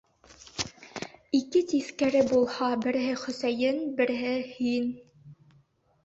Ике 1.39 1.59
тиҫкәре 1.73 2.23
буһа, 2.31 2.69
береһе 2.85 3.11
Хөсәйен, 3.25 3.77
береһе 4.01 4.33
һин! 4.55 4.89